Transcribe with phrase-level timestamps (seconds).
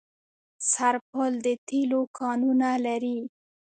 [0.71, 3.19] سرپل د تیلو کانونه لري